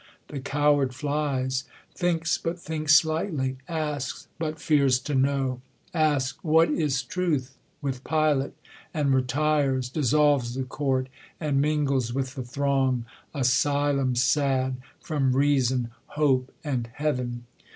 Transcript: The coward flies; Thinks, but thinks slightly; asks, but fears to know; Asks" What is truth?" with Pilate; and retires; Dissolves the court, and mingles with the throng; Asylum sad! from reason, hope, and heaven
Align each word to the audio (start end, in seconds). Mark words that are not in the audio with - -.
The 0.29 0.39
coward 0.39 0.95
flies; 0.95 1.65
Thinks, 1.93 2.39
but 2.39 2.59
thinks 2.59 2.95
slightly; 2.95 3.57
asks, 3.67 4.27
but 4.39 4.57
fears 4.59 4.97
to 5.01 5.13
know; 5.13 5.61
Asks" 5.93 6.39
What 6.43 6.71
is 6.71 7.03
truth?" 7.03 7.55
with 7.83 8.03
Pilate; 8.03 8.53
and 8.95 9.13
retires; 9.13 9.89
Dissolves 9.89 10.55
the 10.55 10.63
court, 10.63 11.07
and 11.39 11.61
mingles 11.61 12.13
with 12.15 12.33
the 12.33 12.41
throng; 12.41 13.05
Asylum 13.35 14.15
sad! 14.15 14.77
from 14.99 15.35
reason, 15.35 15.91
hope, 16.07 16.51
and 16.63 16.89
heaven 16.95 17.45